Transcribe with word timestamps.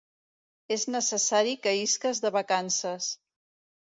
És 0.75 0.85
necessari 0.95 1.53
que 1.67 1.75
isques 1.81 2.23
de 2.25 2.33
vacances. 2.39 3.11